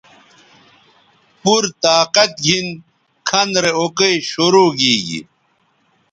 پورطاقت 1.41 2.31
گھن 2.45 2.67
کھن 3.27 3.49
رے 3.63 3.71
اوکئ 3.79 4.15
شرو 4.29 4.65
گیگی 4.79 5.19